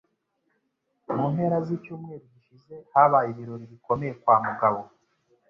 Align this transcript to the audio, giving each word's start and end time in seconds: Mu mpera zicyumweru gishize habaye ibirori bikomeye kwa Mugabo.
Mu 1.15 1.25
mpera 1.33 1.57
zicyumweru 1.67 2.23
gishize 2.33 2.75
habaye 2.93 3.27
ibirori 3.31 3.65
bikomeye 3.73 4.13
kwa 4.21 4.35
Mugabo. 4.45 4.81